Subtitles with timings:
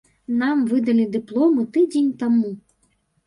[0.37, 2.51] Нам выдалі дыпломы тыдзень таму.